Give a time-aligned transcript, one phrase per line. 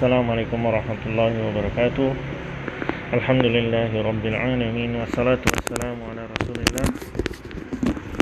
[0.00, 2.08] Assalamualaikum warahmatullahi wabarakatuh.
[3.20, 4.96] Alhamdulillahi rabbil alamin.
[4.96, 6.88] Wassalatu wassalamu ala rasulillah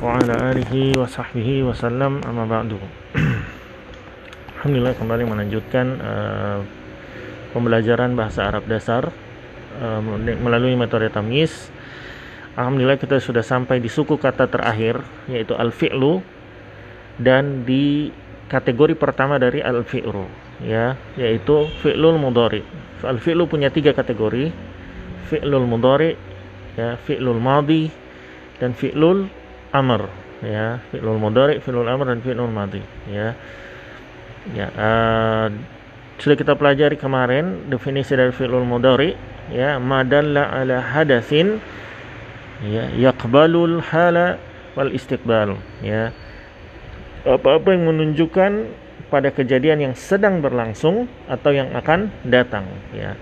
[0.02, 2.18] Wa ala alihi wa sahbihi wa sallam.
[2.26, 2.82] Amma ba'du.
[4.58, 6.66] Alhamdulillah kembali melanjutkan uh,
[7.54, 9.14] Pembelajaran bahasa Arab dasar
[9.78, 11.70] uh, Melalui metode tamyiz.
[12.58, 14.98] Alhamdulillah kita sudah sampai di suku kata terakhir
[15.30, 16.26] Yaitu al-fi'lu
[17.22, 18.10] Dan di
[18.50, 22.62] kategori pertama dari al-fi'ru ya yaitu fi'lul mudhari.
[23.02, 24.50] Al-fi'lu punya tiga kategori.
[25.28, 26.16] Fi'lul mudhari
[26.74, 27.92] ya, fi'lul madhi
[28.58, 29.28] dan fi'lul
[29.70, 30.08] amr
[30.40, 33.36] ya, fi'lul mudhari, fi'lul amr dan fi'lul madhi ya.
[34.56, 35.52] Ya, uh,
[36.16, 39.12] sudah kita pelajari kemarin definisi dari fi'lul mudhari
[39.52, 41.60] ya, madalla ala hadatsin
[42.64, 44.40] ya, yaqbalul hala
[44.78, 46.14] wal istiqbal ya
[47.26, 48.70] apa-apa yang menunjukkan
[49.08, 53.16] pada kejadian yang sedang berlangsung atau yang akan datang ya.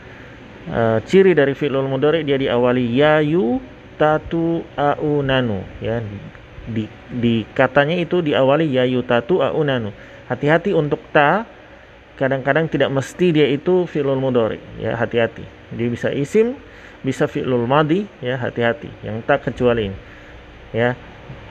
[0.67, 3.63] E, ciri dari fi'lul mudhari dia diawali yayu
[3.95, 6.03] tatu au nanu ya.
[6.67, 9.95] Di, di katanya itu diawali yayu tatu au nanu
[10.27, 11.47] hati-hati untuk ta
[12.19, 14.99] kadang-kadang tidak mesti dia itu fi'lul mudhari ya.
[14.99, 15.47] Hati-hati.
[15.75, 16.59] Dia bisa isim
[17.07, 18.35] bisa fi'lul madi ya.
[18.35, 18.91] Hati-hati.
[19.07, 19.99] Yang tak kecuali ini
[20.75, 20.99] ya.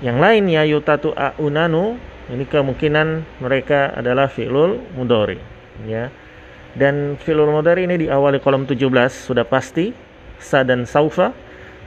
[0.04, 5.38] Yang lain yayu tatu au nanu ini kemungkinan mereka adalah fi'lul mudhari
[5.86, 6.10] ya.
[6.74, 8.82] Dan fi'lul mudhari ini diawali kolom 17
[9.14, 9.94] sudah pasti
[10.42, 11.32] sa dan saufa.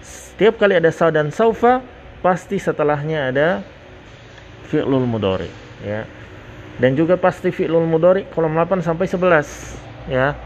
[0.01, 1.83] Setiap kali ada sa dan saufa
[2.23, 3.49] pasti setelahnya ada
[4.71, 5.51] fi'lul mudhari
[5.83, 6.07] ya.
[6.79, 10.39] Dan juga pasti fi'lul mudhari kolom 8 sampai 11 ya.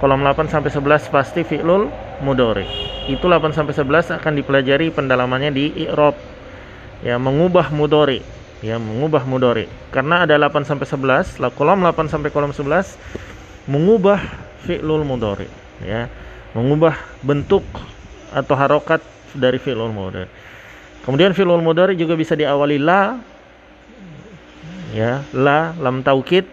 [0.00, 1.92] Kolom 8 sampai 11 pasti fi'lul
[2.24, 2.64] mudhari.
[3.12, 6.16] Itu 8 sampai 11 akan dipelajari pendalamannya di i'rab
[7.04, 8.24] ya mengubah mudhari
[8.64, 9.68] ya mengubah mudori.
[9.92, 12.96] Karena ada 8 sampai 11 kolom 8 sampai kolom 11
[13.68, 14.24] mengubah
[14.64, 15.44] fi'lul mudori
[15.84, 16.08] ya.
[16.56, 17.66] Mengubah bentuk
[18.32, 19.04] atau harokat
[19.36, 20.24] dari fi'lul mudori.
[21.04, 23.20] Kemudian fi'lul mudori juga bisa diawali la
[24.96, 26.48] ya la lam taukid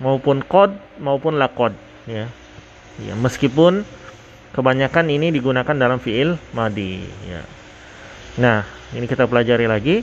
[0.00, 1.76] maupun kod maupun lakod
[2.08, 2.32] ya.
[2.96, 3.84] Ya meskipun
[4.56, 7.44] kebanyakan ini digunakan dalam fi'il madi ya.
[8.40, 8.64] Nah
[8.96, 10.00] ini kita pelajari lagi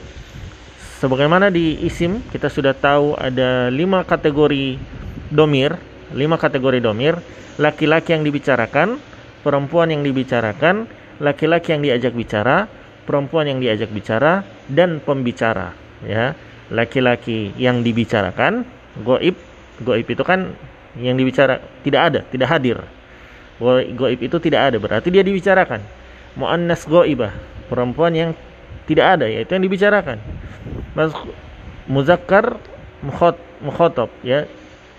[0.98, 4.78] sebagaimana di isim kita sudah tahu ada lima kategori
[5.30, 5.78] domir
[6.14, 7.20] lima kategori domir.
[7.58, 9.02] Laki-laki yang dibicarakan
[9.42, 10.86] perempuan yang dibicarakan
[11.18, 12.70] laki-laki yang diajak bicara
[13.10, 15.74] perempuan yang diajak bicara dan pembicara
[16.06, 16.38] ya.
[16.70, 18.62] Laki-laki yang dibicarakan
[19.02, 19.34] goib
[19.82, 20.54] goib itu kan
[21.02, 22.78] yang dibicara tidak ada tidak hadir.
[23.98, 25.82] Goib itu tidak ada berarti dia dibicarakan.
[26.38, 27.34] Muannas goibah
[27.74, 28.30] perempuan yang
[28.86, 30.22] tidak ada yaitu yang dibicarakan
[31.88, 32.58] muzakkar
[33.06, 34.46] mukhot mukhotob ya.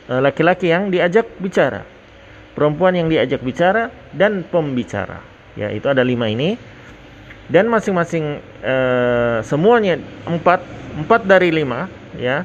[0.08, 1.84] E, laki-laki yang diajak bicara.
[2.56, 5.22] Perempuan yang diajak bicara dan pembicara.
[5.54, 6.58] Ya itu ada lima ini.
[7.48, 8.74] Dan masing-masing e,
[9.44, 9.96] semuanya
[10.28, 10.60] empat
[11.00, 11.88] empat dari lima
[12.18, 12.44] ya.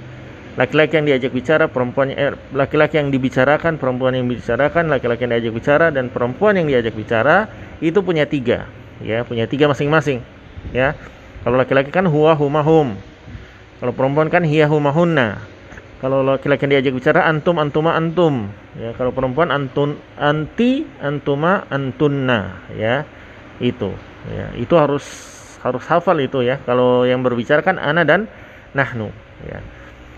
[0.53, 5.53] Laki-laki yang diajak bicara perempuan eh, laki-laki yang dibicarakan perempuan yang dibicarakan laki-laki yang diajak
[5.57, 7.49] bicara dan perempuan yang diajak bicara
[7.81, 8.69] itu punya tiga
[9.01, 9.25] ya.
[9.25, 10.21] Punya tiga masing-masing
[10.69, 10.93] ya.
[11.41, 12.93] Kalau laki-laki kan huwa huma hum
[13.83, 15.43] kalau perempuan kan hiya huma hunna.
[15.99, 18.47] Kalau laki-laki diajak bicara antum antuma antum.
[18.79, 23.03] Ya, kalau perempuan antun anti antuma antunna ya.
[23.59, 23.91] Itu.
[24.31, 25.03] Ya, itu harus
[25.59, 26.63] harus hafal itu ya.
[26.63, 28.31] Kalau yang berbicara kan ana dan
[28.71, 29.11] nahnu
[29.43, 29.59] ya.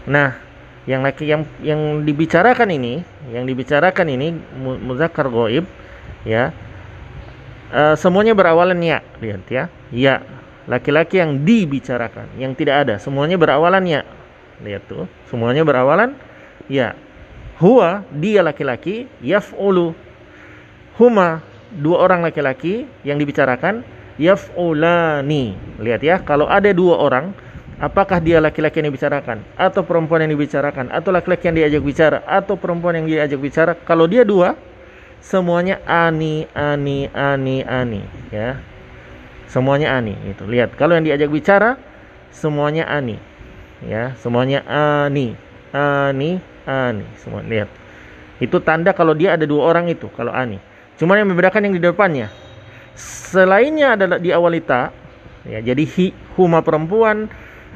[0.06, 0.38] Nah,
[0.86, 3.02] yang laki yang yang dibicarakan ini,
[3.34, 4.30] yang dibicarakan ini
[4.62, 5.66] muzakkar goib
[6.22, 6.54] ya.
[7.74, 9.74] Uh, semuanya berawalan ya, lihat ya.
[9.90, 10.22] Ya,
[10.66, 14.02] laki-laki yang dibicarakan, yang tidak ada, semuanya berawalan ya.
[14.62, 16.18] Lihat tuh, semuanya berawalan
[16.70, 16.98] ya.
[17.62, 19.96] Huwa dia laki-laki, yaf'ulu.
[21.00, 21.44] Huma
[21.76, 23.84] dua orang laki-laki yang dibicarakan,
[24.20, 25.56] yaf'ulani.
[25.80, 27.32] Lihat ya, kalau ada dua orang,
[27.80, 32.60] apakah dia laki-laki yang dibicarakan atau perempuan yang dibicarakan atau laki-laki yang diajak bicara atau
[32.60, 33.72] perempuan yang diajak bicara?
[33.76, 34.56] Kalau dia dua,
[35.26, 38.62] semuanya ani ani ani ani ya
[39.46, 41.78] semuanya ani itu lihat kalau yang diajak bicara
[42.34, 43.18] semuanya ani.
[43.86, 45.36] Ya semuanya ani
[45.76, 47.06] ani ani.
[47.22, 47.70] Semua lihat.
[48.42, 50.60] Itu tanda kalau dia ada dua orang itu kalau ani.
[51.00, 52.28] Cuma yang membedakan yang di depannya.
[52.96, 54.92] Selainnya adalah di awalita
[55.44, 57.28] ya jadi hi huma perempuan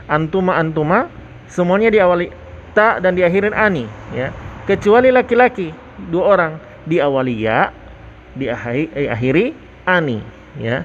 [0.07, 1.11] antuma antuma
[1.51, 2.31] semuanya di awali
[2.71, 4.31] ta dan diakhirin ani ya.
[4.67, 5.71] Kecuali laki-laki
[6.09, 6.53] dua orang.
[6.89, 7.69] Di awali ya
[8.33, 9.53] di akhiri
[9.85, 10.23] ani
[10.57, 10.81] ya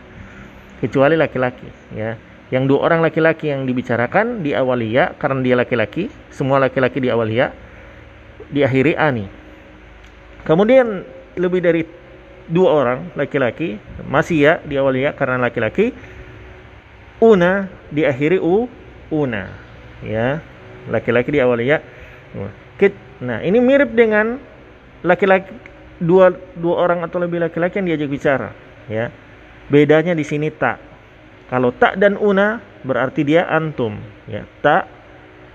[0.84, 1.64] kecuali laki-laki
[1.96, 2.20] ya.
[2.52, 7.08] Yang dua orang laki-laki yang dibicarakan di awal ya karena dia laki-laki semua laki-laki di
[7.08, 7.50] awal ya
[8.52, 9.24] diakhiri ani.
[10.44, 11.08] Kemudian
[11.40, 11.82] lebih dari
[12.52, 15.96] dua orang laki-laki masih ya di awal ya karena laki-laki
[17.24, 18.68] una diakhiri u
[19.08, 19.48] una
[20.04, 20.44] ya.
[20.84, 21.80] Laki-laki di awal ya
[23.24, 24.36] nah ini mirip dengan
[25.06, 25.48] laki-laki
[26.02, 28.50] dua dua orang atau lebih laki-laki yang diajak bicara
[28.90, 29.08] ya
[29.68, 30.94] bedanya di sini tak
[31.48, 34.00] kalau tak dan una berarti dia antum.
[34.26, 34.88] Ya tak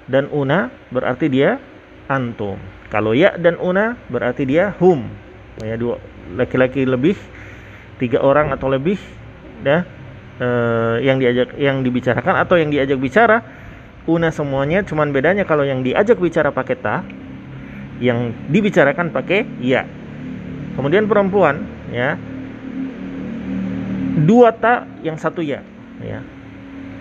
[0.05, 1.57] dan una berarti dia
[2.07, 2.61] antum.
[2.93, 5.09] Kalau ya dan una berarti dia hum.
[5.59, 5.97] Ya dua
[6.37, 7.17] laki-laki lebih
[7.97, 8.95] tiga orang atau lebih
[9.65, 9.85] ya.
[10.39, 13.43] Eh, yang diajak yang dibicarakan atau yang diajak bicara
[14.07, 17.03] una semuanya cuman bedanya kalau yang diajak bicara pakai ta
[17.99, 19.83] yang dibicarakan pakai ya.
[20.79, 22.15] Kemudian perempuan ya
[24.23, 25.63] dua ta yang satu ya.
[26.03, 26.23] Ya.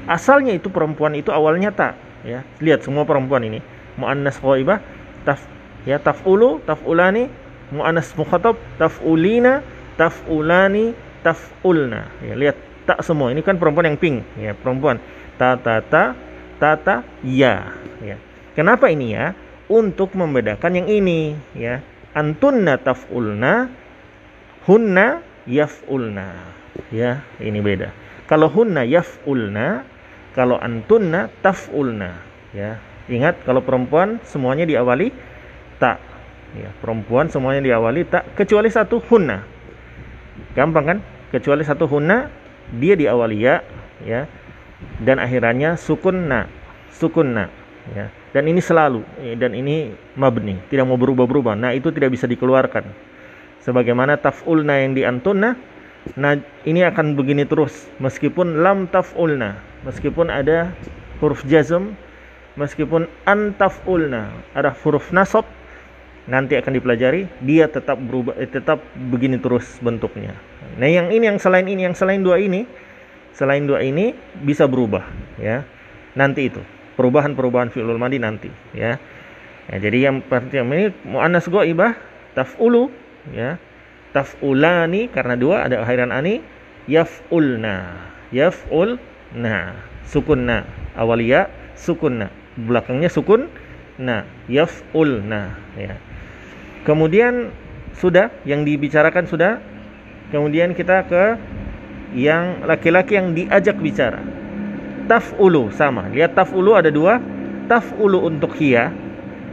[0.08, 1.94] Asalnya itu perempuan itu awalnya ta
[2.26, 2.42] ya.
[2.62, 3.62] Lihat semua perempuan ini.
[3.98, 4.82] Muannas ghaibah
[5.26, 5.42] taf
[5.84, 7.30] ya tafulu tafulani.
[7.68, 9.60] Muannas mukhatab tafulina
[10.00, 12.08] tafulani tafulna.
[12.24, 12.56] Ya lihat
[12.88, 13.30] tak semua.
[13.34, 15.02] Ini kan perempuan yang pink ya perempuan.
[15.36, 16.16] Ta ta ta
[16.56, 17.68] ta ta ya
[18.00, 18.16] ya.
[18.56, 19.36] Kenapa ini ya?
[19.68, 21.84] Untuk membedakan yang ini ya.
[22.16, 23.68] Antunna tafulna
[24.64, 26.57] hunna yafulna
[26.94, 27.90] ya ini beda.
[28.28, 29.84] Kalau hunna yafulna
[30.36, 32.20] kalau antunna tafulna.
[32.54, 32.80] Ya
[33.10, 35.10] ingat kalau perempuan semuanya diawali
[35.82, 35.98] tak.
[36.56, 39.44] Ya perempuan semuanya diawali tak kecuali satu hunna.
[40.54, 40.98] Gampang kan?
[41.28, 42.30] Kecuali satu hunna
[42.72, 43.60] dia diawali ya
[44.04, 44.28] ya.
[45.02, 46.46] Dan akhirannya sukunna
[46.94, 47.50] sukunna.
[47.90, 51.56] Ya dan ini selalu ya, dan ini mabni tidak mau berubah-berubah.
[51.56, 52.84] Nah itu tidak bisa dikeluarkan.
[53.64, 55.56] Sebagaimana taf'ulna yang diantunna
[56.16, 57.86] nah ini akan begini terus.
[58.00, 60.74] Meskipun lam taf'ulna meskipun ada
[61.22, 61.94] huruf jazm
[62.58, 65.46] meskipun antaf'ulna ada huruf nasab
[66.28, 70.34] nanti akan dipelajari dia tetap berubah eh, tetap begini terus bentuknya.
[70.76, 72.66] Nah yang ini yang selain ini yang selain dua ini
[73.32, 74.12] selain dua ini
[74.42, 75.06] bisa berubah
[75.38, 75.62] ya.
[76.18, 76.58] Nanti itu
[76.98, 78.98] perubahan-perubahan fi'lul madi nanti ya,
[79.70, 81.94] ya jadi yang pertama ini muannas ghaibah
[82.34, 82.90] taf'ulu
[83.30, 83.54] ya
[84.16, 86.40] taf'ulani karena dua ada akhiran ani
[86.88, 89.76] yaf'ulna yaf'ulna
[90.08, 90.64] sukunna
[90.96, 93.50] awalia sukunna belakangnya sukun
[93.98, 95.96] nah yaf'ulna ya
[96.88, 97.52] Kemudian
[98.00, 99.60] sudah yang dibicarakan sudah.
[100.32, 101.36] Kemudian kita ke
[102.16, 104.24] yang laki-laki yang diajak bicara.
[105.04, 106.08] Taf'ulu sama.
[106.08, 107.20] Lihat taf'ulu ada dua.
[107.68, 108.88] Taf'ulu untuk hiya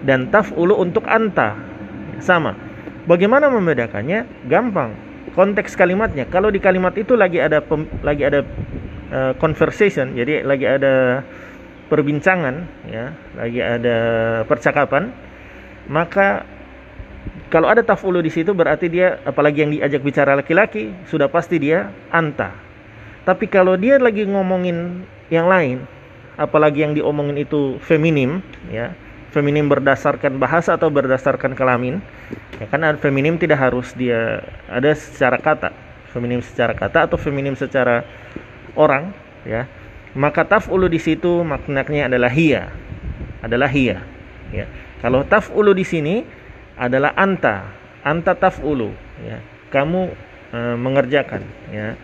[0.08, 1.60] dan taf'ulu untuk anta.
[2.24, 2.56] Sama.
[3.06, 4.50] Bagaimana membedakannya?
[4.50, 4.98] Gampang.
[5.38, 6.26] Konteks kalimatnya.
[6.26, 8.42] Kalau di kalimat itu lagi ada pem, lagi ada
[9.14, 11.22] uh, conversation, jadi lagi ada
[11.86, 13.98] perbincangan ya, lagi ada
[14.50, 15.14] percakapan,
[15.86, 16.48] maka
[17.54, 21.94] kalau ada tafulu di situ berarti dia apalagi yang diajak bicara laki-laki sudah pasti dia
[22.10, 22.56] anta.
[23.26, 25.86] Tapi kalau dia lagi ngomongin yang lain,
[26.38, 28.94] apalagi yang diomongin itu feminim, ya,
[29.36, 32.00] feminim berdasarkan bahasa atau berdasarkan kelamin,
[32.56, 34.40] ya kan feminim tidak harus dia
[34.72, 35.76] ada secara kata,
[36.16, 38.08] feminim secara kata atau feminim secara
[38.80, 39.12] orang,
[39.44, 39.68] ya.
[40.16, 42.72] Maka tafulu di situ maknanya adalah hia,
[43.44, 44.00] adalah hia,
[44.56, 44.64] ya.
[45.04, 46.24] Kalau tafulu di sini
[46.80, 47.68] adalah anta.
[48.06, 48.94] Anta taf'ulu
[49.26, 49.42] ya.
[49.74, 50.02] Kamu
[50.54, 51.42] e, mengerjakan
[51.74, 51.98] ya.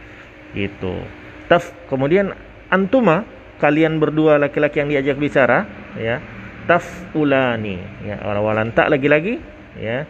[0.52, 0.98] Itu
[1.46, 2.34] taf kemudian
[2.72, 3.28] antuma
[3.62, 6.24] kalian berdua laki-laki yang diajak bicara ya
[6.66, 7.82] taf'ulani.
[8.06, 9.42] Ya walanta lagi-lagi
[9.80, 10.06] ya.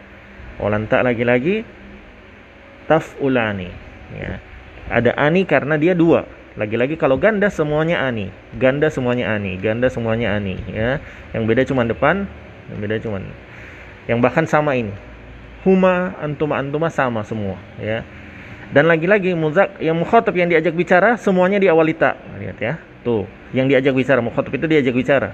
[0.60, 1.64] Walanta lagi-lagi
[2.88, 3.70] taf'ulani.
[4.16, 4.40] Ya.
[4.92, 6.28] Ada ani karena dia dua.
[6.52, 8.28] Lagi-lagi kalau ganda semuanya ani.
[8.60, 9.56] Ganda semuanya ani.
[9.56, 11.00] Ganda semuanya ani ya.
[11.32, 12.28] Yang beda cuma depan
[12.70, 13.18] yang beda cuma
[14.06, 14.92] yang bahkan sama ini.
[15.62, 18.02] Huma antuma antuma sama semua ya.
[18.72, 22.18] Dan lagi-lagi muzak yang mukhatab yang diajak bicara semuanya diawali tak.
[22.40, 22.74] Lihat ya.
[23.06, 25.32] Tuh yang diajak bicara mukhatab itu diajak bicara.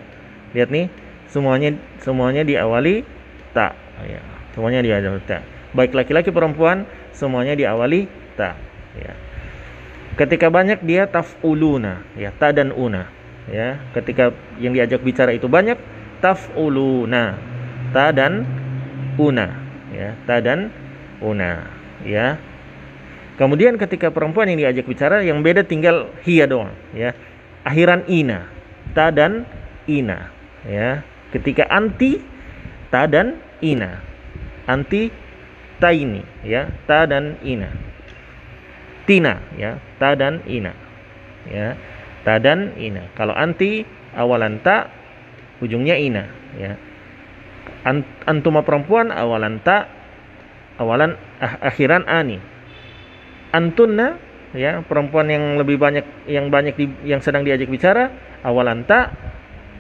[0.54, 0.86] Lihat nih
[1.28, 3.04] semuanya semuanya diawali
[3.52, 3.76] tak.
[4.04, 4.20] Ya
[4.56, 5.44] semuanya diawali tak.
[5.76, 8.56] Baik laki-laki perempuan semuanya diawali tak.
[8.96, 9.12] Ya
[10.18, 12.02] ketika banyak dia tafuluna.
[12.18, 13.06] Ya ta dan una.
[13.48, 15.78] Ya ketika yang diajak bicara itu banyak
[16.18, 17.38] tafuluna.
[17.94, 18.42] Ta dan
[19.16, 19.54] una.
[19.94, 20.74] Ya ta dan
[21.22, 21.70] una.
[22.02, 22.36] Ya.
[23.38, 26.74] Kemudian ketika perempuan yang diajak bicara yang beda tinggal hiya doang.
[26.90, 27.14] Ya.
[27.62, 28.50] Akhiran ina.
[28.98, 29.46] Ta dan
[29.86, 30.34] ina.
[30.66, 32.20] Ya ketika anti
[32.88, 34.00] ta dan ina.
[34.68, 35.12] Anti
[35.80, 36.68] ta ini ya.
[36.88, 37.68] Ta dan ina.
[39.08, 39.80] Tina ya.
[39.96, 40.72] Ta dan ina
[41.48, 41.76] ya.
[42.24, 43.08] Ta dan ina.
[43.16, 43.84] Kalau anti
[44.16, 44.88] awalan ta
[45.60, 46.24] ujungnya ina
[46.56, 46.72] ya.
[48.28, 49.88] Antuma perempuan awalan ta
[50.76, 52.40] awalan ah, akhiran ani.
[53.48, 54.20] Antunna
[54.56, 58.08] ya perempuan yang lebih banyak yang banyak di, yang sedang diajak bicara
[58.44, 59.12] awalan ta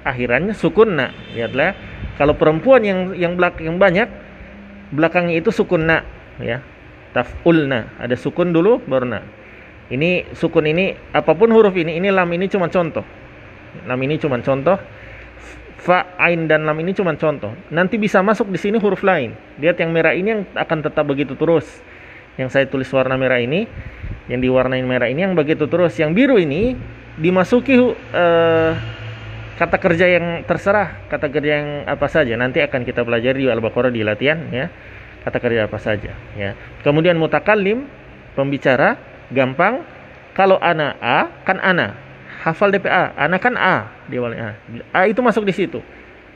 [0.04, 1.14] akhirannya sukunna.
[1.34, 1.74] Lihatlah
[2.18, 4.10] kalau perempuan yang yang belak yang banyak
[4.90, 6.02] belakangnya itu sukunna
[6.42, 6.62] ya.
[7.14, 9.20] Tafulna ada sukun dulu baru na.
[9.88, 13.04] Ini sukun ini apa pun huruf ini ini lam ini cuma contoh.
[13.88, 14.76] Lam ini cuma contoh
[15.78, 17.54] fa ain dan lam ini cuma contoh.
[17.72, 19.32] Nanti bisa masuk di sini huruf lain.
[19.56, 21.64] Lihat yang merah ini yang akan tetap begitu terus.
[22.36, 23.64] Yang saya tulis warna merah ini
[24.28, 25.96] yang diwarnain merah ini yang begitu terus.
[25.96, 26.76] Yang biru ini
[27.16, 28.72] dimasuki uh,
[29.58, 32.38] kata kerja yang terserah kata kerja yang apa saja.
[32.38, 34.70] Nanti akan kita pelajari di al-baqarah di latihan ya.
[35.26, 36.54] Kata kerja apa saja ya.
[36.86, 37.90] Kemudian mutakallim
[38.38, 38.94] pembicara
[39.34, 39.82] gampang.
[40.38, 41.98] Kalau ana a kan ana.
[42.46, 44.54] Hafal DPA ana kan a di awalnya
[44.94, 45.02] a.
[45.02, 45.82] a itu masuk di situ.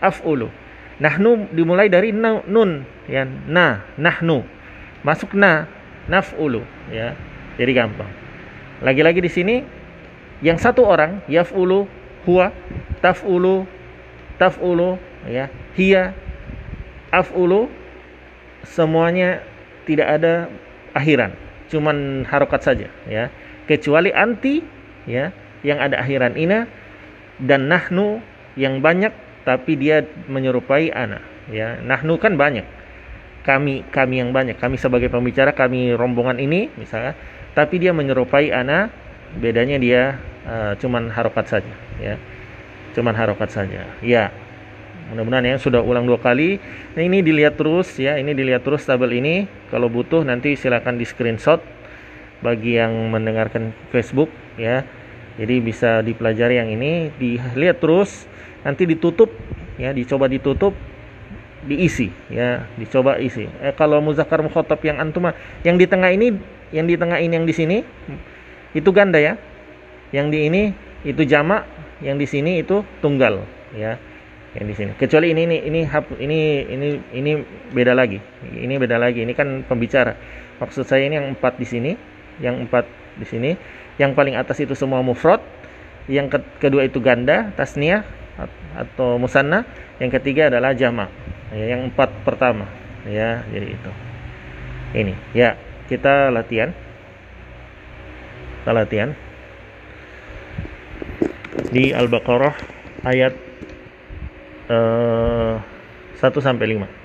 [0.02, 0.50] Afulu.
[0.98, 3.22] Nahnu dimulai dari nun ya.
[3.46, 4.42] Na nahnu.
[5.06, 5.70] Masuk na
[6.10, 7.14] nafulu ya.
[7.54, 8.10] Jadi gampang.
[8.82, 9.56] Lagi-lagi di sini
[10.42, 11.86] yang satu orang yafulu
[12.24, 12.54] huwa
[13.02, 13.66] tafulu
[14.38, 14.98] tafulu
[15.28, 15.48] ya.
[15.78, 16.12] Hiya
[17.10, 17.68] afulu.
[18.62, 19.42] Semuanya
[19.90, 20.46] tidak ada
[20.94, 21.34] akhiran
[21.66, 23.32] cuman harokat saja ya.
[23.66, 24.62] Kecuali anti
[25.08, 25.34] ya
[25.66, 26.70] yang ada akhiran ina
[27.42, 28.22] dan nahnu
[28.54, 29.10] yang banyak
[29.42, 31.18] tapi dia menyerupai ana
[31.50, 31.80] ya.
[31.82, 32.62] Nahnu kan banyak.
[33.42, 34.54] Kami kami yang banyak.
[34.54, 37.18] Kami sebagai pembicara kami rombongan ini misalnya
[37.56, 38.92] tapi dia menyerupai ana
[39.42, 42.16] bedanya dia uh, cuman harokat saja ya.
[42.92, 44.30] Cuman harokat saja ya.
[45.12, 46.56] Mudah-mudahan ya sudah ulang dua kali.
[46.96, 48.16] Nah, ini dilihat terus ya.
[48.16, 49.44] Ini dilihat terus tabel ini.
[49.68, 51.60] Kalau butuh nanti silakan di screenshot
[52.40, 54.84] bagi yang mendengarkan Facebook ya.
[55.36, 57.12] Jadi bisa dipelajari yang ini.
[57.16, 58.24] Dilihat terus
[58.64, 59.32] nanti ditutup
[59.76, 59.92] ya.
[59.92, 60.72] Dicoba ditutup
[61.68, 62.64] diisi ya.
[62.80, 63.48] Dicoba isi.
[63.60, 65.28] Eh, kalau muzakkar mukhatab yang antum
[65.60, 66.36] yang di tengah ini
[66.72, 67.84] yang di tengah ini yang di sini
[68.72, 69.36] itu ganda ya
[70.12, 70.62] yang di ini
[71.02, 71.66] itu jamak
[72.04, 73.42] yang di sini itu tunggal
[73.72, 73.96] ya.
[74.52, 74.92] Yang di sini.
[75.00, 75.80] Kecuali ini ini ini
[76.20, 77.32] ini ini ini
[77.72, 78.20] beda lagi.
[78.44, 79.24] Ini beda lagi.
[79.24, 80.12] Ini kan pembicara.
[80.60, 81.92] Maksud saya ini yang empat di sini
[82.44, 82.84] yang empat
[83.16, 83.50] di sini.
[83.96, 85.40] Yang paling atas itu semua mufrad.
[86.04, 88.04] Yang ke kedua itu ganda tasniah
[88.76, 89.64] atau musanna.
[89.96, 91.08] Yang ketiga adalah jamak
[91.54, 92.68] ya, yang empat pertama
[93.08, 93.90] ya jadi itu.
[94.92, 95.56] Ini ya
[95.88, 96.76] kita latihan.
[98.60, 99.16] Kita latihan
[101.72, 102.54] di Al-Baqarah
[103.06, 103.34] ayat
[104.68, 107.02] uh, eh, 1 sampai 5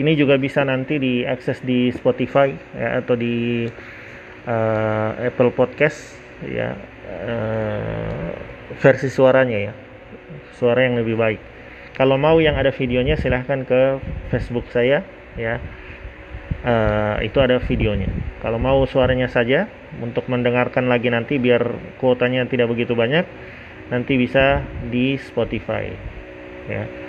[0.06, 3.66] ini juga bisa nanti diakses di Spotify ya, atau di
[4.46, 6.14] uh, Apple Podcast
[6.46, 6.78] ya
[7.26, 8.30] uh,
[8.78, 9.74] versi suaranya ya.
[10.54, 11.42] Suara yang lebih baik.
[11.98, 13.98] Kalau mau yang ada videonya silahkan ke
[14.30, 15.02] Facebook saya
[15.34, 15.58] ya.
[16.66, 18.10] Uh, itu ada videonya.
[18.42, 19.66] Kalau mau suaranya saja
[20.02, 21.62] untuk mendengarkan lagi nanti biar
[21.98, 23.26] kuotanya tidak begitu banyak
[23.90, 25.94] nanti bisa di Spotify
[26.66, 27.05] ya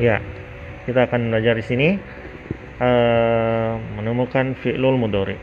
[0.00, 0.16] Ya,
[0.88, 1.88] kita akan belajar di sini
[2.80, 5.36] uh, menemukan fi'lul mudhari.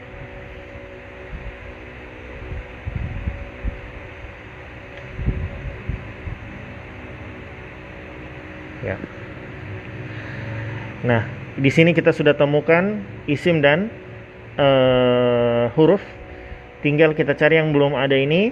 [8.81, 8.97] Ya.
[11.05, 13.93] Nah, di sini kita sudah temukan isim dan
[14.57, 16.01] uh, huruf.
[16.81, 18.49] Tinggal kita cari yang belum ada ini,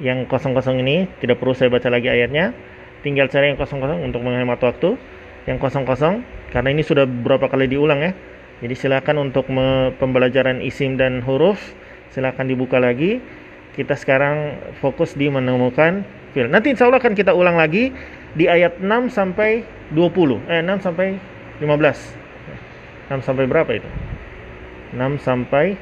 [0.00, 1.04] yang kosong-kosong ini.
[1.20, 2.56] Tidak perlu saya baca lagi ayatnya.
[3.04, 5.17] Tinggal cari yang kosong-kosong untuk menghemat waktu
[5.48, 6.20] yang kosong-kosong
[6.52, 8.12] karena ini sudah beberapa kali diulang ya.
[8.58, 9.48] Jadi silakan untuk
[9.96, 11.56] pembelajaran isim dan huruf
[12.12, 13.24] silakan dibuka lagi.
[13.72, 16.02] Kita sekarang fokus di menemukan
[16.36, 16.50] fil.
[16.50, 17.94] Nanti insya Allah akan kita ulang lagi
[18.34, 19.62] di ayat 6 sampai
[19.94, 20.50] 20.
[20.50, 21.16] Eh 6 sampai
[21.62, 23.14] 15.
[23.14, 23.88] 6 sampai berapa itu?
[24.92, 25.78] 6 sampai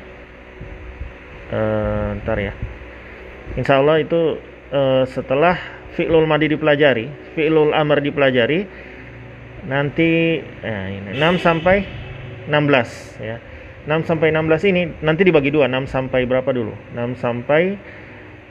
[1.50, 2.52] uh, ntar ya.
[3.56, 4.36] Insya Allah itu
[4.70, 5.56] uh, setelah
[5.96, 8.68] fi'lul madi dipelajari, fi'lul amr dipelajari,
[9.66, 11.76] nanti eh, ini, 6 sampai
[12.46, 13.36] 16 ya.
[13.86, 16.74] 6 sampai 16 ini nanti dibagi dua 6 sampai berapa dulu?
[16.94, 17.62] 6 sampai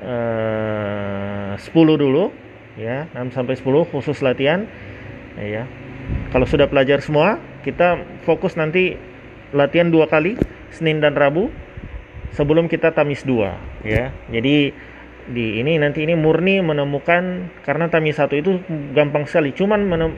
[0.03, 2.31] eh, uh, 10 dulu
[2.79, 3.07] ya.
[3.15, 4.67] 6 sampai 10 khusus latihan
[5.39, 5.67] ya.
[6.31, 8.93] Kalau sudah pelajar semua kita fokus nanti
[9.55, 10.37] latihan dua kali
[10.69, 11.49] Senin dan Rabu
[12.35, 14.11] sebelum kita tamis dua ya.
[14.29, 14.75] Jadi
[15.25, 18.61] di ini nanti ini murni menemukan karena tamis satu itu
[18.93, 19.55] gampang sekali.
[19.55, 20.11] Cuman menem,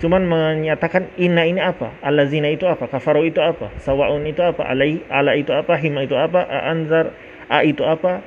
[0.00, 5.04] cuman menyatakan inna ini apa allazina itu apa kafaru itu apa sawaun itu apa alai
[5.12, 7.12] ala itu apa hima itu apa anzar
[7.50, 8.24] a itu apa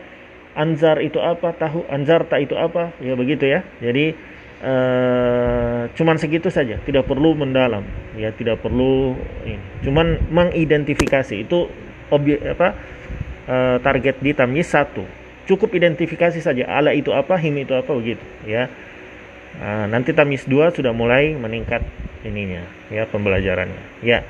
[0.56, 4.16] anzar itu apa tahu anzar tak itu apa ya begitu ya jadi
[4.64, 7.84] uh, cuman segitu saja tidak perlu mendalam
[8.16, 11.68] ya tidak perlu ini cuman mengidentifikasi itu
[12.14, 12.78] objek apa
[13.52, 15.04] uh, target di tamyiz satu
[15.46, 18.72] cukup identifikasi saja ala itu apa him itu apa begitu ya
[19.56, 21.80] Nah, nanti tamis 2 sudah mulai meningkat
[22.28, 24.04] ininya ya pembelajarannya.
[24.04, 24.26] Ya.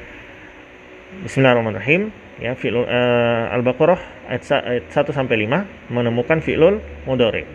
[1.25, 2.11] Bismillahirrahmanirrahim.
[2.35, 7.47] Ya, fi'lul uh, Al-Baqarah ayat, ayat 1 sampai 5 menemukan fi'lul mudhari.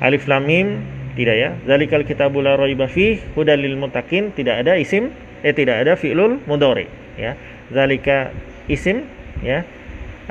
[0.00, 0.80] Alif lam mim
[1.14, 1.50] tidak ya.
[1.68, 5.12] Zalikal kitabul la raiba fi muttaqin tidak ada isim
[5.44, 6.88] eh tidak ada fi'lul mudhari
[7.20, 7.36] ya.
[7.68, 8.32] Zalika
[8.66, 9.04] isim
[9.44, 9.68] ya.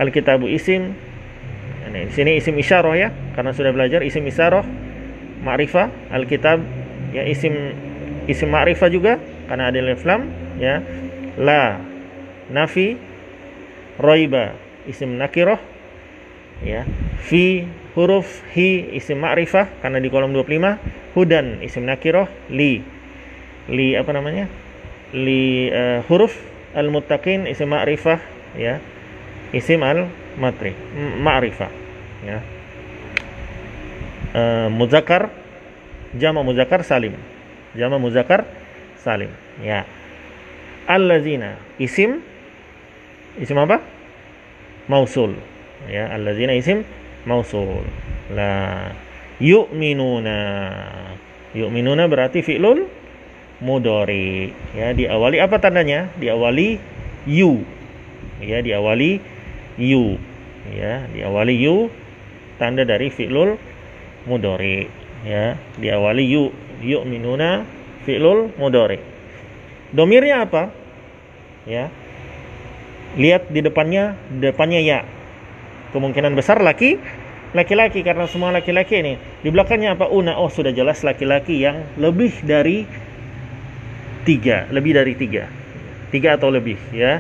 [0.02, 0.98] Al-kitabu isim
[1.92, 4.64] ini sini isim isyarah ya karena sudah belajar isim isyarah
[5.44, 6.64] ma'rifah al-kitab
[7.12, 7.76] ya isim
[8.26, 10.28] isim ma'rifah juga karena ada alif lam
[10.58, 10.80] ya.
[11.40, 11.80] La
[12.52, 12.96] nafi
[14.00, 14.56] roiba
[14.88, 15.60] isim nakirah
[16.64, 16.88] ya.
[17.28, 22.84] Fi huruf hi isim ma'rifah karena di kolom 25 hudan isim nakirah li.
[23.72, 24.48] Li apa namanya?
[25.12, 26.36] Li uh, huruf
[26.72, 28.20] al muttaqin isim ma'rifah
[28.56, 28.80] ya.
[29.52, 30.08] Isim al
[30.40, 31.72] matri ma'rifah
[32.24, 32.40] ya.
[34.32, 35.41] Uh, muzakkar
[36.18, 37.16] jama muzakkar salim.
[37.78, 38.44] Jama muzakkar
[39.00, 39.32] salim.
[39.64, 39.88] Ya.
[40.90, 42.20] Allazina isim
[43.40, 43.80] isim apa?
[44.92, 45.38] Mausul.
[45.88, 46.84] Ya, allazina isim
[47.24, 47.86] mausul.
[48.34, 48.92] La
[49.40, 50.40] yu'minuna.
[51.56, 52.88] Yu'minuna berarti fi'lul
[53.64, 54.52] mudori.
[54.76, 56.12] Ya, diawali apa tandanya?
[56.20, 56.82] Diawali
[57.30, 57.64] yu.
[58.44, 59.22] Ya, diawali
[59.80, 60.20] yu.
[60.76, 61.90] Ya, diawali yu
[62.62, 63.58] tanda dari fi'lul
[64.30, 66.50] mudori ya diawali yu
[67.06, 67.66] minuna
[68.06, 69.12] fi'lul mudori
[69.92, 70.72] domirnya apa?
[71.68, 71.92] Ya
[73.20, 75.00] lihat di depannya depannya ya.
[75.92, 76.96] Kemungkinan besar laki
[77.52, 79.20] laki-laki karena semua laki-laki ini.
[79.44, 80.08] Di belakangnya apa?
[80.08, 80.40] Una.
[80.40, 82.88] Oh sudah jelas laki-laki yang lebih dari
[84.24, 85.52] tiga lebih dari tiga.
[86.10, 87.20] Tiga atau lebih ya.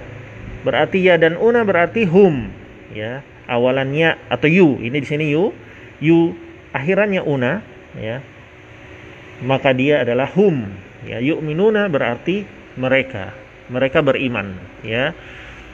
[0.63, 2.49] Berarti ya dan una berarti hum
[2.95, 3.21] ya.
[3.51, 4.79] Awalannya atau yu.
[4.79, 5.51] Ini di sini yu
[5.99, 6.31] yu
[6.71, 7.59] akhirannya una
[7.97, 8.23] ya.
[9.41, 10.69] Maka dia adalah hum.
[11.01, 12.45] Ya yu'minuna berarti
[12.77, 13.33] mereka.
[13.71, 14.53] Mereka beriman.
[14.85, 15.17] Ya.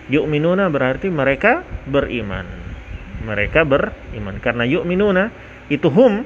[0.08, 2.48] Yu'minuna berarti mereka beriman.
[3.28, 4.40] Mereka beriman.
[4.40, 5.30] Karena yu'minuna
[5.68, 6.24] itu hum.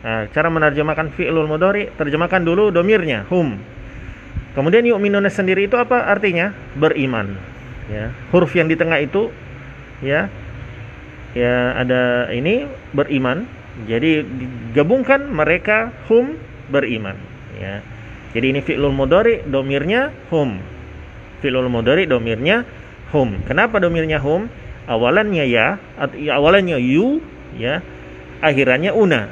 [0.00, 3.60] Nah, cara menerjemahkan fi'lul mudhari terjemahkan dulu domirnya hum.
[4.56, 6.56] Kemudian yu'minuna sendiri itu apa artinya?
[6.74, 7.36] Beriman.
[7.92, 8.10] Ya.
[8.32, 9.28] Huruf yang di tengah itu
[10.00, 10.32] ya
[11.36, 13.46] ya ada ini beriman
[13.86, 16.36] jadi digabungkan mereka hum
[16.68, 17.16] beriman
[17.56, 17.80] ya.
[18.30, 20.58] Jadi ini fi'lul mudhari domirnya hum.
[21.42, 22.66] Fi'lul mudhari domirnya
[23.14, 23.38] hum.
[23.46, 24.50] Kenapa domirnya hum?
[24.90, 25.78] Awalannya ya,
[26.18, 27.22] ya, awalannya yu
[27.54, 27.78] ya,
[28.42, 29.30] akhirannya una.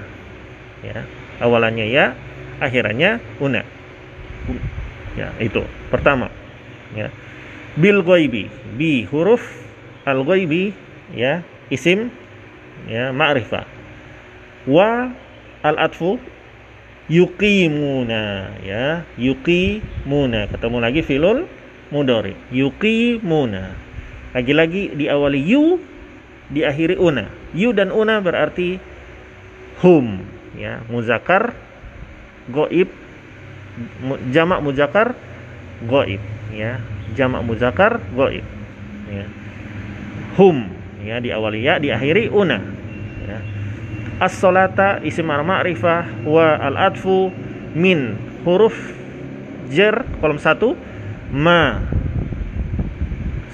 [0.87, 1.03] Ya,
[1.43, 2.15] awalannya ya,
[2.63, 3.67] akhirannya una.
[5.19, 6.31] Ya, itu pertama.
[6.95, 7.11] Ya.
[7.75, 8.47] Bil ghaibi,
[8.79, 9.43] bi huruf
[10.07, 10.71] al ghaibi
[11.11, 11.43] ya,
[11.75, 12.11] isim
[12.87, 13.78] ya, ma'rifah
[14.69, 15.09] wa
[15.65, 16.21] al atfu
[17.09, 19.09] yuqimuna ya.
[19.17, 20.47] Yuqimuna.
[20.53, 21.49] Ketemu lagi filul
[21.89, 23.73] mudori yuqimuna.
[24.37, 25.81] Lagi-lagi diawali yu
[26.53, 27.27] diakhiri una.
[27.57, 28.77] Yu dan una berarti
[29.81, 30.21] hum
[30.55, 30.85] ya.
[30.93, 31.57] Muzakkar
[32.53, 32.93] goib.
[34.31, 35.17] Jamak muzakkar
[35.89, 36.21] goib
[36.53, 36.77] ya.
[37.17, 38.45] Jamak muzakkar goib
[39.09, 39.25] ya.
[40.37, 42.61] Hum ya diawali ya diakhiri una
[43.25, 43.39] ya
[44.19, 47.31] as-salata isim ma'rifah wa al-adfu
[47.75, 48.75] min huruf
[49.71, 50.75] jar kolom satu
[51.31, 51.83] ma.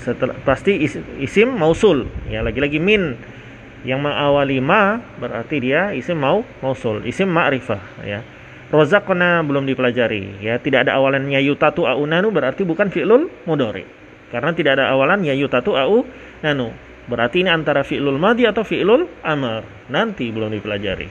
[0.04, 0.84] Setelah pasti
[1.20, 2.04] isim mausul.
[2.28, 3.16] Ya lagi-lagi min
[3.84, 8.20] yang mengawali ma berarti dia isim mau mausul isim ma'rifah ya.
[8.72, 10.56] Rozakna belum dipelajari ya.
[10.60, 13.84] Tidak ada awalannya yutatu au nanu berarti bukan fi'lul mudhari.
[14.32, 16.02] Karena tidak ada awalan ya yutatu au
[16.42, 16.74] nanu
[17.04, 19.90] Berarti ini antara fi'lul madi atau fi'lul amr.
[19.92, 21.08] Nanti belum dipelajari.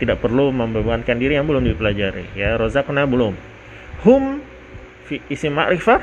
[0.00, 2.36] Tidak perlu membebankan diri yang belum dipelajari.
[2.36, 3.36] Ya, rozakna belum.
[4.04, 4.40] Hum
[5.10, 6.00] fi isim ma'rifah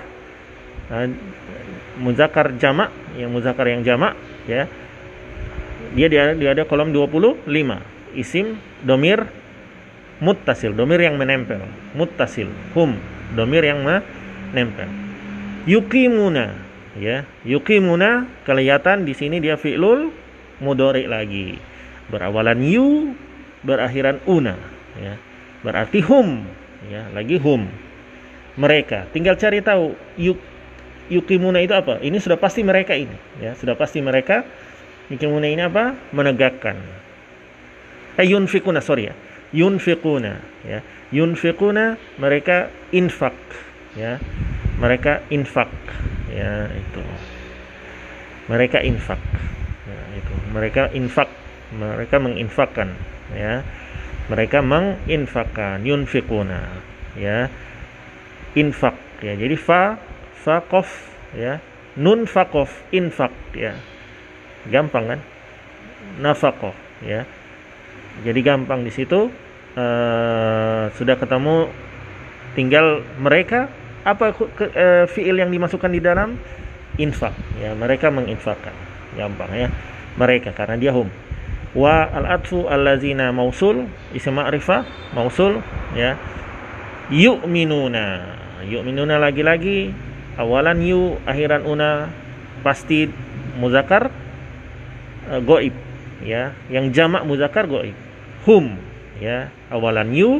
[0.91, 1.07] uh,
[2.03, 4.67] muzakkar jamak yang muzakkar yang jamak ya
[5.95, 7.47] dia dia dia ada kolom 25
[8.19, 9.23] isim domir
[10.19, 11.63] muttasil domir yang menempel
[11.95, 12.99] muttasil hum
[13.31, 14.91] domir yang menempel
[15.63, 16.66] yukimuna
[16.99, 17.23] ya.
[17.45, 20.09] Yukimuna kelihatan di sini dia fi'lul
[20.59, 21.57] mudhari lagi.
[22.09, 23.13] Berawalan yu
[23.61, 24.57] berakhiran una.
[24.97, 25.15] Ya.
[25.61, 26.45] Berarti hum.
[26.89, 27.69] Ya lagi hum.
[28.57, 29.09] Mereka.
[29.13, 30.37] Tinggal cari tahu yuk
[31.07, 32.01] yukimuna itu apa?
[32.01, 33.15] Ini sudah pasti mereka ini.
[33.41, 34.43] Ya sudah pasti mereka.
[35.07, 35.95] Yukimuna ini apa?
[36.11, 36.75] Menegakkan.
[38.17, 39.15] Eh yunfikuna sorry ya.
[39.53, 40.79] Yunfikuna ya.
[41.13, 43.37] Yunfikuna mereka infak.
[43.95, 44.19] Ya.
[44.77, 45.73] Mereka infak
[46.31, 47.03] ya itu.
[48.47, 49.19] Mereka infak.
[49.87, 50.33] Ya, itu.
[50.55, 51.29] Mereka infak.
[51.75, 52.95] Mereka menginfakkan
[53.35, 53.63] ya.
[54.31, 56.63] Mereka menginfakkan yunfikuna.
[57.19, 57.51] Ya.
[58.55, 58.95] Infak.
[59.19, 59.99] Ya jadi fa
[60.43, 60.87] fakof
[61.35, 61.59] ya.
[61.99, 63.35] Nun fakof infak.
[63.51, 63.75] Ya.
[64.67, 65.19] Gampang kan?
[66.23, 67.27] Nafakoh ya.
[68.23, 69.29] Jadi gampang di situ.
[69.77, 71.69] Uh, sudah ketemu
[72.57, 73.69] tinggal mereka
[74.07, 76.39] apa ke, uh, fiil yang dimasukkan di dalam?
[76.95, 77.35] Infak.
[77.59, 78.71] Ya mereka menginfakkan.
[79.19, 79.67] Gampang ya.
[80.15, 81.11] Mereka karena dia hum.
[81.75, 85.59] Wa al atfu allazina mausul isim ma'rifah mausul
[85.91, 86.15] ya.
[87.11, 88.33] Yu'minuna.
[88.63, 89.91] Yu'minuna lagi-lagi.
[90.39, 92.07] Awalan yu akhiran una.
[92.63, 93.11] Pasti
[93.59, 94.07] muzakkar
[95.27, 95.75] uh, goib
[96.23, 96.55] ya.
[96.71, 97.93] Yang jamak muzakkar goib.
[98.47, 98.79] Hum
[99.19, 99.51] ya.
[99.67, 100.39] Awalan yu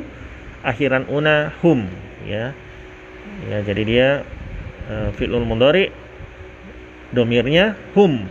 [0.64, 1.86] akhiran una hum
[2.24, 2.56] ya
[3.48, 4.08] ya jadi dia
[4.92, 5.92] uh, fi'lul mudhari
[7.12, 8.28] domirnya hum.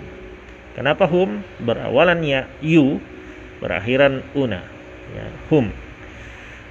[0.77, 1.41] Kenapa hum?
[1.57, 3.01] Berawalan ya yu
[3.65, 4.61] berakhiran una.
[5.17, 5.73] Ya hum.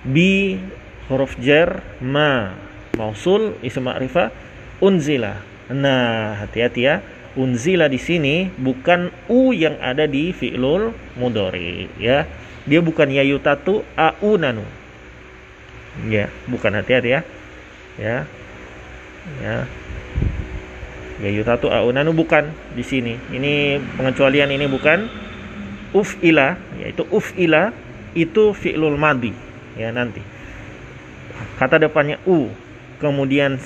[0.06, 0.62] Bi
[1.10, 2.54] huruf jar ma.
[2.96, 4.30] Mausul isim ma'rifah
[4.78, 5.42] unzila.
[5.74, 7.02] Nah hati-hati ya.
[7.36, 12.30] Unzila di sini bukan u yang ada di fi'lul mudhari ya.
[12.70, 14.64] Dia bukan yayutatu aunanu
[16.06, 16.78] ya bukan.
[16.78, 17.26] Hati-hati ya
[18.00, 18.28] ya.
[19.42, 19.66] Ya.
[21.24, 23.16] Ya yutatu aunanu bukan di sini.
[23.32, 25.08] Ini pengecualian ini bukan
[25.96, 27.72] uf ila yaitu uf ila
[28.12, 29.32] itu fi'lul madi
[29.80, 30.20] ya nanti.
[31.56, 32.52] Kata depannya u
[33.00, 33.60] kemudian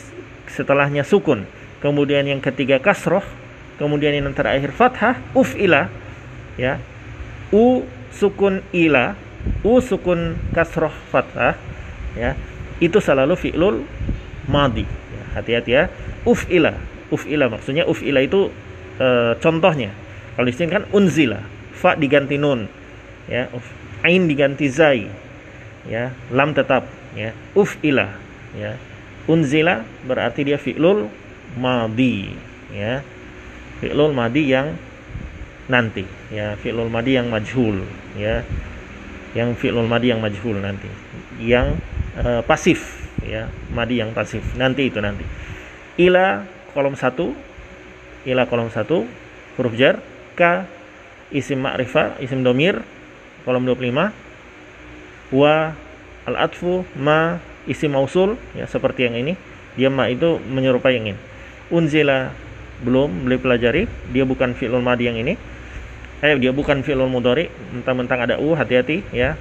[0.46, 1.50] setelahnya sukun.
[1.80, 3.24] Kemudian yang ketiga kasroh
[3.82, 5.90] kemudian yang terakhir fathah uf ila.
[6.54, 6.78] Ya.
[7.50, 7.82] U
[8.14, 9.18] sukun ila
[9.66, 11.58] u sukun kasroh fathah.
[12.14, 12.38] Ya.
[12.78, 13.82] Itu selalu fi'lul
[14.50, 14.84] madi.
[14.86, 15.84] Ya, hati-hati ya.
[16.26, 16.74] Uf'ila.
[17.14, 18.50] Uf'ila maksudnya uf'ila itu
[18.98, 19.94] e, contohnya.
[20.34, 21.40] Kalau di sini kan unzila.
[21.78, 22.66] Fa diganti nun.
[23.30, 23.64] Ya uf,
[24.02, 25.06] ain diganti zai.
[25.86, 26.90] Ya lam tetap.
[27.14, 28.10] Ya uf'ila.
[28.58, 28.76] Ya
[29.30, 31.08] unzila berarti dia fi'lul
[31.56, 32.34] madi.
[32.74, 33.06] Ya
[33.80, 34.74] fi'lul madi yang
[35.70, 36.04] nanti.
[36.34, 37.86] Ya fi'lul madi yang majhul.
[38.18, 38.44] Ya
[39.38, 40.90] yang fi'lul madi yang majhul nanti.
[41.40, 41.80] Yang
[42.20, 42.99] uh, pasif
[43.30, 44.42] ya madi yang pasif.
[44.58, 45.22] Nanti itu nanti.
[46.02, 46.42] Ila
[46.74, 47.32] kolom satu
[48.26, 49.06] ila kolom satu
[49.56, 50.02] huruf jar
[50.34, 50.66] k
[51.30, 52.82] isim ma'rifah isim domir
[53.46, 55.78] kolom 25 wa
[56.26, 57.38] al atfu ma
[57.70, 59.38] isim mausul ya seperti yang ini.
[59.78, 61.20] Dia ma itu menyerupai yang ini.
[61.70, 62.34] Unzila
[62.82, 63.86] belum beli pelajari.
[64.10, 65.38] Dia bukan fi'lul madi yang ini.
[66.20, 67.48] Eh dia bukan fi'lul mudhari.
[67.72, 69.38] Mentang-mentang ada u hati-hati ya.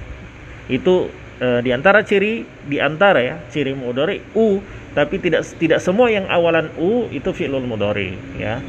[0.69, 4.59] Itu e, di antara ciri di antara ya ciri mudhari u
[4.91, 8.59] tapi tidak tidak semua yang awalan u itu fi'lul mudhari ya.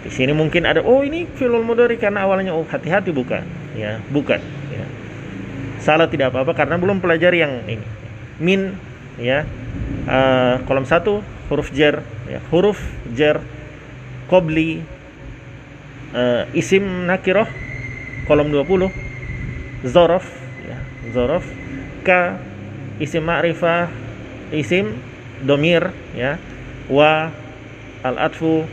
[0.00, 2.66] Di sini mungkin ada oh ini fi'lul mudhari karena awalnya u.
[2.66, 3.46] Hati-hati bukan
[3.78, 4.42] ya bukan
[4.72, 4.84] ya.
[5.80, 7.86] Salah tidak apa-apa karena belum pelajari yang ini.
[8.42, 8.74] Min
[9.20, 9.46] ya
[10.08, 10.18] e,
[10.66, 12.40] kolom satu huruf jar ya.
[12.50, 12.80] Huruf
[13.12, 13.44] jar
[14.26, 14.80] kobli
[16.16, 16.22] e,
[16.56, 17.46] isim nakiroh
[18.24, 18.88] kolom 20
[19.84, 20.24] zorof
[20.64, 20.78] ya
[21.12, 21.59] zorof
[22.00, 22.40] ka
[23.00, 23.88] isim ma'rifah
[24.52, 24.96] isim
[25.44, 26.36] domir ya.
[26.90, 27.30] Wa
[28.04, 28.66] al atfu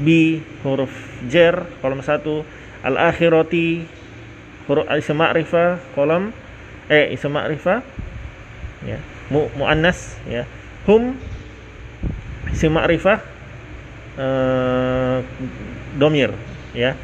[0.00, 0.92] bi huruf
[1.28, 2.44] jer kolom satu.
[2.82, 3.86] Al akhirati
[4.66, 6.34] huruf isim ma'rifah kolom
[6.90, 7.80] eh isim ma'rifah
[8.84, 8.98] ya.
[9.32, 10.44] Mu muannas ya.
[10.84, 11.16] Hum
[12.52, 13.18] isim ma'rifah
[14.18, 15.18] uh,
[15.96, 16.34] domir
[16.76, 16.98] ya.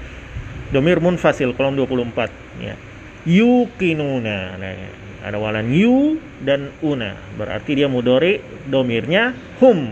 [0.69, 2.29] Domir munfasil kolom 24
[2.61, 2.77] ya.
[3.25, 4.73] Yukinuna nah,
[5.19, 7.19] ada walan yu dan una.
[7.35, 8.39] Berarti dia mudori
[8.71, 9.91] domirnya hum.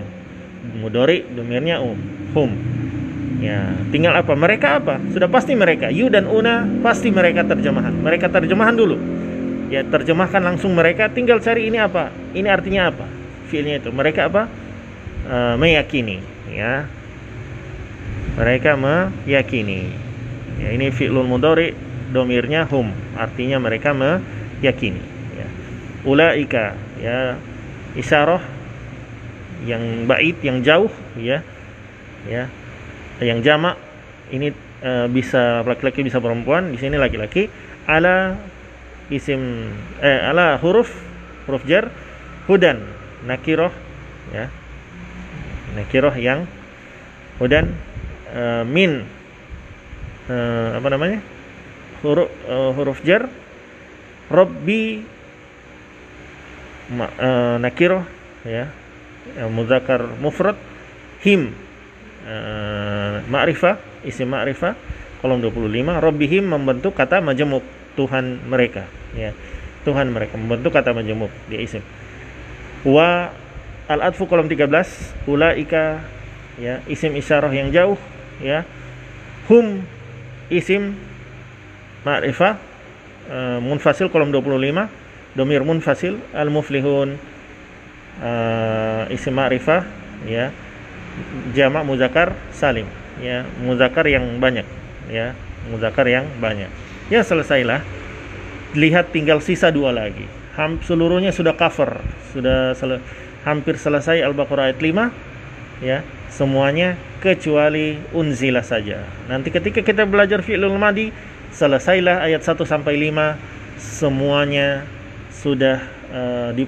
[0.78, 1.98] Mudori domirnya um.
[2.36, 2.50] Hum.
[3.42, 4.32] Ya tinggal apa?
[4.32, 5.02] Mereka apa?
[5.10, 5.90] Sudah pasti mereka.
[5.90, 7.92] Yu dan una pasti mereka terjemahan.
[8.00, 8.96] Mereka terjemahan dulu.
[9.66, 11.10] Ya terjemahkan langsung mereka.
[11.10, 12.14] Tinggal cari ini apa?
[12.32, 13.06] Ini artinya apa?
[13.50, 13.90] Fiilnya itu.
[13.90, 14.46] Mereka apa?
[15.26, 16.22] Uh, meyakini.
[16.54, 16.86] Ya.
[18.38, 19.90] Mereka meyakini.
[20.62, 21.74] Ya ini fi'lul mudhari
[22.14, 22.94] domirnya hum.
[23.18, 25.02] Artinya mereka meyakini.
[25.02, 25.15] ya
[26.06, 27.36] ulaika ya.
[27.96, 28.40] Isyarah
[29.66, 31.42] yang bait yang jauh ya.
[32.30, 32.46] Ya.
[33.18, 33.76] Yang jamak
[34.30, 37.50] ini e, bisa laki-laki bisa perempuan di sini laki-laki.
[37.90, 38.38] Ala
[39.10, 39.70] isim
[40.02, 40.90] eh ala huruf
[41.46, 41.90] huruf jar
[42.46, 42.84] hudan
[43.26, 43.72] nakiroh
[44.30, 44.46] ya.
[45.74, 46.46] Nakiroh yang
[47.42, 47.74] hudan
[48.30, 49.02] e, min
[50.28, 50.36] e,
[50.76, 51.18] apa namanya?
[52.04, 53.24] Huruf e, huruf jar
[54.28, 55.15] robbi
[56.92, 57.28] ma, e,
[57.62, 58.04] nakiroh
[58.46, 58.70] ya.
[59.50, 60.54] Muzakkar mufrad
[61.26, 61.50] him.
[62.26, 64.74] Uh, ma'rifah isim ma'rifah
[65.22, 67.62] kolom 25 rabbihim membentuk kata majemuk
[67.94, 68.82] Tuhan mereka
[69.14, 69.30] ya.
[69.86, 71.86] Tuhan mereka membentuk kata majemuk dia isim.
[72.82, 73.30] Wa
[73.86, 76.02] al adfu kolom 13 ulaika
[76.58, 77.98] ya isim isyarah yang jauh
[78.42, 78.66] ya.
[79.46, 79.86] Hum
[80.50, 80.98] isim
[82.02, 82.58] ma'rifah
[83.30, 85.05] uh, munfasil kolom 25
[85.36, 87.20] domir munfasil al muflihun
[88.24, 89.84] uh, isim ma'rifah
[90.24, 90.50] ya.
[91.52, 92.88] Jamak muzakkar salim
[93.20, 93.44] ya.
[93.60, 94.64] Muzakkar yang banyak
[95.12, 95.36] ya.
[95.68, 96.72] Muzakkar yang banyak.
[97.12, 97.84] Ya selesailah.
[98.76, 100.24] Lihat tinggal sisa dua lagi.
[100.56, 102.00] Ham, seluruhnya sudah cover
[102.32, 103.00] sudah sel
[103.44, 106.00] hampir selesai Al-Baqarah ayat 5 ya.
[106.32, 109.04] Semuanya kecuali unzila saja.
[109.30, 111.14] Nanti ketika kita belajar fi'lul madi
[111.54, 114.84] selesailah ayat 1 sampai 5 semuanya
[115.46, 115.78] sudah
[116.10, 116.66] uh, di,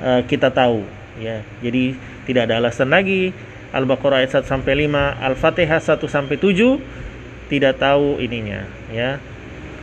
[0.00, 0.80] uh, kita tahu
[1.20, 1.92] ya jadi
[2.24, 3.36] tidak ada alasan lagi
[3.74, 6.78] Al-Baqarah ayat 1 sampai 5, Al-Fatihah 1 sampai 7
[7.50, 8.62] tidak tahu ininya
[8.94, 9.18] ya.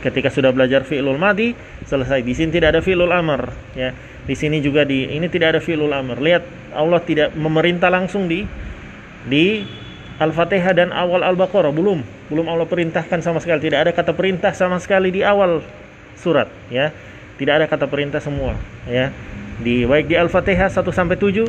[0.00, 1.54] Ketika sudah belajar fi'lul madi,
[1.86, 2.26] selesai.
[2.26, 3.94] Di sini tidak ada fi'lul amr ya.
[4.26, 6.18] Di sini juga di ini tidak ada fi'lul amr.
[6.18, 8.42] Lihat Allah tidak memerintah langsung di
[9.28, 9.62] di
[10.18, 12.02] Al-Fatihah dan awal Al-Baqarah belum.
[12.32, 13.62] Belum Allah perintahkan sama sekali.
[13.62, 15.62] Tidak ada kata perintah sama sekali di awal
[16.18, 16.90] surat ya.
[17.42, 18.54] Tidak ada kata perintah semua
[18.86, 19.10] ya.
[19.58, 21.42] Di baik di Al-Fatihah 1 sampai 7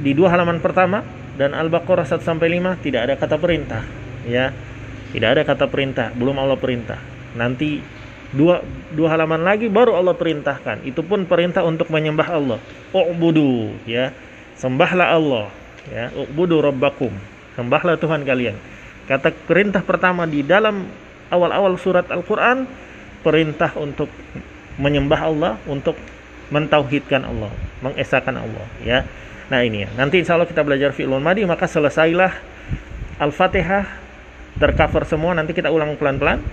[0.00, 1.04] di dua halaman pertama
[1.36, 3.84] dan Al-Baqarah 1 sampai 5 tidak ada kata perintah,
[4.24, 4.50] ya.
[5.12, 6.98] Tidak ada kata perintah, belum Allah perintah.
[7.36, 7.84] Nanti
[8.32, 8.60] dua
[8.92, 10.82] dua halaman lagi baru Allah perintahkan.
[10.88, 12.58] Itu pun perintah untuk menyembah Allah.
[12.90, 14.10] U'budu, ya.
[14.58, 15.46] Sembahlah Allah,
[15.92, 16.10] ya.
[16.16, 17.14] U'budu rabbakum.
[17.54, 18.58] Sembahlah Tuhan kalian.
[19.06, 20.90] Kata perintah pertama di dalam
[21.32, 22.68] awal-awal surat Al-Qur'an
[23.22, 24.10] perintah untuk
[24.78, 25.98] menyembah Allah, untuk
[26.48, 27.52] mentauhidkan Allah,
[27.84, 29.04] mengesahkan Allah, ya.
[29.48, 29.88] Nah ini ya.
[29.96, 32.32] Nanti insya Allah kita belajar fi'lul madi maka selesailah
[33.18, 33.84] Al-Fatihah
[34.60, 36.44] tercover semua nanti kita ulang pelan-pelan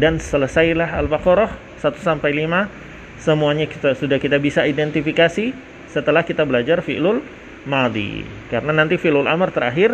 [0.00, 5.52] dan selesailah Al-Baqarah 1 sampai 5 semuanya kita sudah kita bisa identifikasi
[5.92, 7.20] setelah kita belajar fi'lul
[7.68, 8.24] madi.
[8.48, 9.92] Karena nanti fi'lul amr terakhir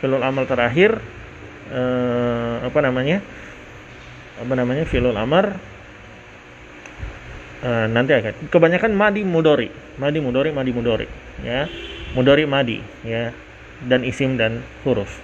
[0.00, 0.96] fi'lul amr terakhir
[1.68, 3.20] eh, apa namanya?
[4.36, 5.56] apa namanya fi'lul amr
[7.66, 8.46] uh, nanti akan.
[8.48, 9.68] Kebanyakan madi mudori.
[9.98, 11.06] Madi mudori madi mudori.
[11.42, 11.66] Ya.
[12.14, 12.78] Mudori madi.
[13.02, 13.34] Ya.
[13.82, 15.18] Dan isim dan huruf.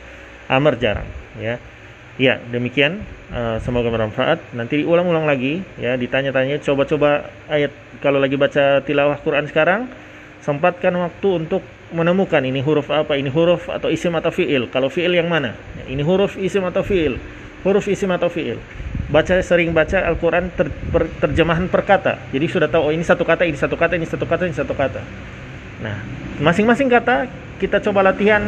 [0.50, 1.06] Amr jarang.
[1.38, 1.62] Ya.
[2.18, 3.06] Ya demikian.
[3.32, 4.42] Uh, semoga bermanfaat.
[4.52, 5.62] Nanti diulang-ulang lagi.
[5.78, 6.58] Ya ditanya-tanya.
[6.60, 7.70] Coba-coba ayat.
[8.02, 9.86] Kalau lagi baca tilawah Quran sekarang
[10.42, 11.62] sempatkan waktu untuk
[11.94, 14.66] menemukan ini huruf apa ini huruf atau isim atau fiil.
[14.74, 15.54] Kalau fiil yang mana?
[15.86, 17.16] Ini huruf isim atau fiil.
[17.62, 18.58] Huruf isim atau fiil
[19.12, 22.32] baca sering baca Al-Quran ter, per, terjemahan per kata.
[22.32, 24.72] Jadi sudah tahu oh ini satu kata, ini satu kata, ini satu kata, ini satu
[24.72, 25.04] kata.
[25.84, 26.00] Nah,
[26.40, 27.28] masing-masing kata
[27.60, 28.40] kita coba latihan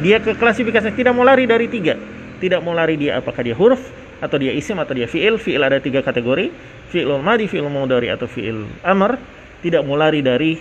[0.00, 2.00] dia ke klasifikasi tidak mau lari dari tiga.
[2.40, 3.82] Tidak mau lari dia apakah dia huruf
[4.18, 5.36] atau dia isim atau dia fiil.
[5.36, 6.50] Fiil ada tiga kategori.
[6.88, 9.20] Fiilul madi, fiil mudari atau fiil amr.
[9.60, 10.56] Tidak mau lari dari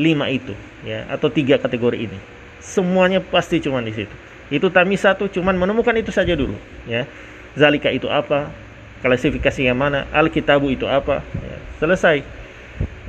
[0.00, 2.18] lima itu ya atau tiga kategori ini.
[2.58, 4.14] Semuanya pasti cuma di situ.
[4.48, 6.56] Itu tamis satu cuman menemukan itu saja dulu
[6.88, 7.04] ya.
[7.52, 8.48] Zalika itu apa?
[9.02, 10.06] Klasifikasi yang mana?
[10.14, 11.20] Alkitabu itu apa?
[11.42, 12.22] Ya, selesai.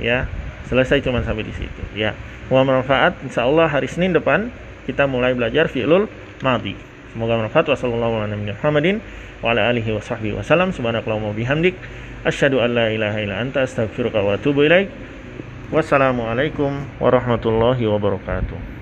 [0.02, 0.26] Ya
[0.68, 1.82] selesai cuma sampai di situ.
[1.94, 2.18] Ya
[2.52, 4.52] wa manfaat insyaallah hari Senin depan
[4.84, 6.10] kita mulai belajar fi'lul
[6.44, 6.76] madi
[7.14, 7.70] semoga bermanfaat.
[7.70, 8.98] Wassalamualaikum warahmatullahi
[9.40, 11.78] wa ala alihi wa sahbihi wasallam subhanakallahumma bihamdik.
[12.24, 14.90] Asyhadu an la ilaha illa anta astaghfiruka wa atubu ilaik.
[15.70, 18.73] Wassalamualaikum warahmatullahi wabarakatuh